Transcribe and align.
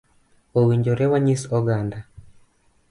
Owinjore 0.61 1.05
wanyis 1.11 1.43
oganda 1.57 1.97